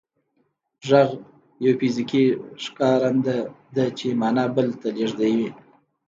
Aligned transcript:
غږ 0.87 1.09
یو 1.65 1.73
فزیکي 1.79 2.25
ښکارنده 2.63 3.37
ده 3.75 3.85
چې 3.97 4.07
معنا 4.21 4.45
بل 4.55 4.67
ته 4.81 4.87
لېږدوي 4.95 5.49